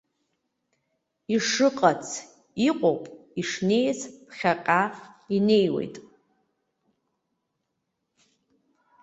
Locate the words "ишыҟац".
1.35-2.03